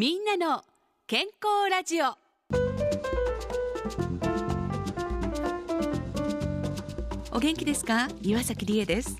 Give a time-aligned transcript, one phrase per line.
[0.00, 0.62] みんなの
[1.06, 2.16] 健康ラジオ。
[7.30, 8.08] お元気ですか？
[8.22, 9.18] 岩崎理恵です。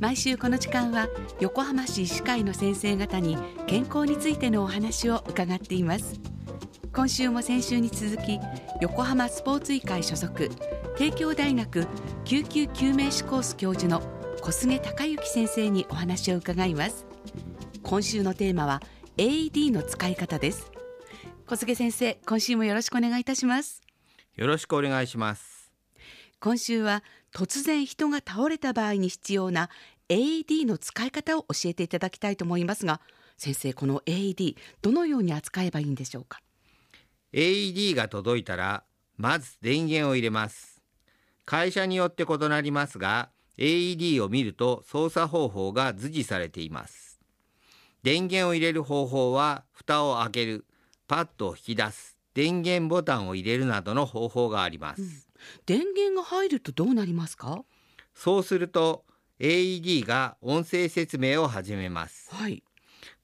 [0.00, 1.08] 毎週この時間は
[1.38, 6.18] 横浜市医師会の先生方に健康についてのお話を伺っています。
[6.94, 8.40] 今週も先週に続き
[8.80, 10.50] 横浜スポーツ医会所属
[10.96, 11.86] 帝京大学
[12.24, 14.00] 救急救命士コース教授の
[14.40, 17.04] 小菅隆之先生にお話を伺います。
[17.82, 18.80] 今週のテーマは
[19.18, 20.70] AED の使い方です。
[21.46, 23.80] 小菅先生今週もよろしくお願いいたします。
[24.34, 25.72] よろしくお願いします。
[26.38, 29.70] 今週は突然人が倒れた場合に必要な
[30.10, 33.00] AED の使い方を教えていただきたいと思いますが
[33.38, 36.42] 先生この AED どのように扱えばいいんでしょうか
[37.32, 38.84] ？AED が届いたら
[39.16, 40.82] まず電源を入れます。
[41.46, 47.05] 会社によって異なりますが AED を見ると操作方法が図示されています
[48.02, 50.66] 電源を入れる方法は蓋を開ける
[51.08, 55.08] パッドを引き出す電源ボタンを入れるなどの方法があります、うん、
[55.66, 57.64] 電源が入るとどうなりますか？
[58.14, 59.04] そうすると
[59.40, 62.62] AED が音声説明を始めます、はい、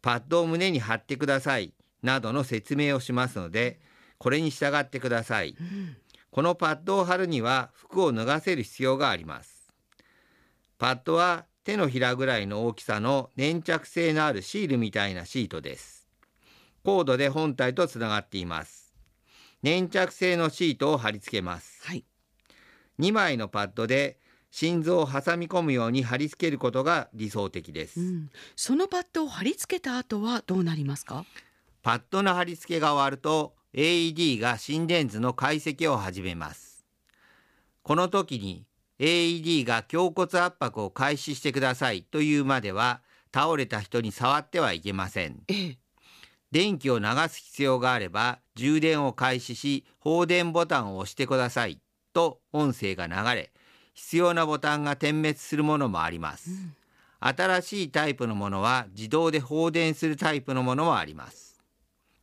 [0.01, 3.81] パッドを胸に貼ってくださいなどの説明をしますので
[4.19, 5.97] これに従ってください、うん、
[6.31, 9.73] このパッドを貼るには服を脱がせる必要があります。
[10.79, 16.09] パッドは手のひらぐらいの大きさの粘着性のあるシールみたいなシートです。
[16.85, 18.83] コードで本体とつながっています。
[19.63, 22.05] 粘着性のシートを貼り付けます、はい、
[22.99, 24.19] 2枚のパッドで
[24.51, 31.25] 心臓を挟み込むように貼り付けることが理想的です、うん、そのパッドを貼り付けた後はどうなりますか？
[31.81, 36.85] パッドの貼り付けが終わると AED が心電図の解析を始めます。
[37.85, 38.67] この時に
[39.03, 43.03] AED が胸骨圧迫を開始してくださいというまでは
[43.35, 45.41] 倒れた人に触ってはいけません、
[46.53, 51.81] 電気を流す必要があれば充電を開始し放電ボタンを押してください
[52.13, 53.51] と音声が流れ
[53.93, 56.75] 必要なボタンが点滅するものもあります、うん、
[57.23, 61.53] 新しいタイプのものは自動で放電するタイプのものもあります。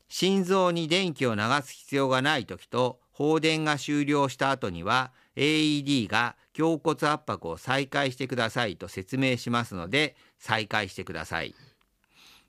[0.09, 11.55] 心臓に電気を流す必要がない時と放電が終了した後には AED が胸骨圧迫を再開してくださいと説明しますので再開してください。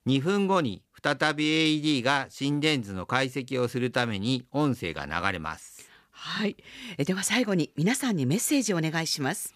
[0.06, 5.89] 2分後に再び AED が心電図の解析をするために音声が流れます。
[6.11, 6.56] はい。
[6.99, 9.55] えでは最後に皆さんにメッセージをお願いします。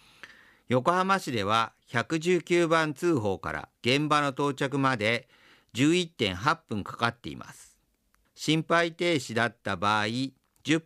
[0.69, 5.29] 横浜市では119番通報から現場の到着まで
[5.75, 7.77] 11.8分かかっています。
[8.35, 10.33] 心肺停止だった場合10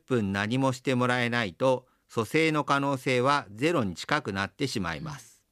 [0.07, 5.43] 分何もしてもらえないと蘇生の可能性はゼロに近くなってしまいます。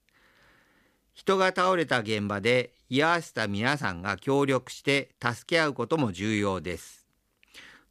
[1.13, 7.07] 人が倒れた現場で居合わせた皆さんが協力して助け合うことも重要です。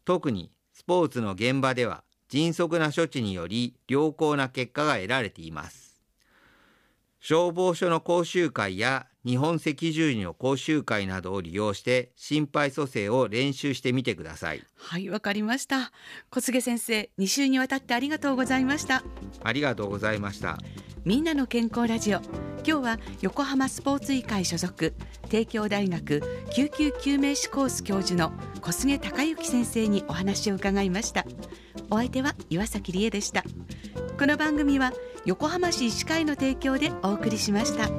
[0.06, 5.85] 特にスポーツの現場では迅速な処置により良好な結果が得られています。
[7.28, 14.62] 消防署の講習会や日本赤十字の講習会などを利用して心肺蘇生を練習してみてください。
[14.78, 15.92] はいわかりました。
[16.30, 19.02] 小菅先生2週にわたってありがとうございました。
[19.44, 20.60] ありがとうございました。
[21.04, 22.22] みんなの健康ラジオ。
[22.64, 24.94] 今日は横浜スポーツ医会所属
[25.28, 26.22] 帝京大学
[26.54, 31.26] 救急救命士コース教授の小菅隆之先生にお話を伺いました。
[31.90, 33.44] お相手は岩崎理恵でした
[34.18, 34.94] この番組は
[35.26, 37.90] 横浜市医師会の提供でお送りしました。